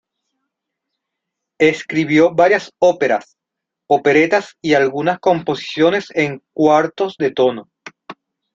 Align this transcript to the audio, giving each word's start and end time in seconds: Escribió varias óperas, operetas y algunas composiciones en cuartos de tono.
Escribió 1.59 2.33
varias 2.33 2.71
óperas, 2.79 3.37
operetas 3.85 4.55
y 4.59 4.73
algunas 4.73 5.19
composiciones 5.19 6.07
en 6.15 6.41
cuartos 6.53 7.17
de 7.19 7.29
tono. 7.31 7.69